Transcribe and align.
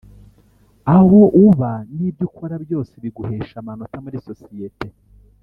aho 0.95 1.19
uba 1.45 1.71
n’ibyo 1.95 2.23
ukora 2.29 2.55
byose 2.63 2.93
biguhesha 3.03 3.55
amanota 3.61 3.97
muri 4.03 4.17
sosiyete 4.27 4.87